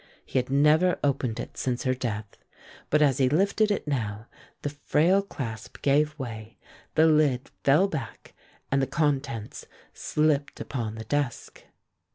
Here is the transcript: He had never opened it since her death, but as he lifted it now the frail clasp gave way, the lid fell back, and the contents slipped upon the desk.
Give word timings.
He 0.25 0.39
had 0.39 0.49
never 0.49 0.97
opened 1.03 1.39
it 1.39 1.57
since 1.57 1.83
her 1.83 1.93
death, 1.93 2.35
but 2.89 3.03
as 3.03 3.19
he 3.19 3.29
lifted 3.29 3.69
it 3.69 3.87
now 3.87 4.25
the 4.63 4.71
frail 4.71 5.21
clasp 5.21 5.79
gave 5.83 6.17
way, 6.17 6.57
the 6.95 7.05
lid 7.05 7.51
fell 7.63 7.87
back, 7.87 8.33
and 8.71 8.81
the 8.81 8.87
contents 8.87 9.67
slipped 9.93 10.59
upon 10.59 10.95
the 10.95 11.03
desk. 11.03 11.65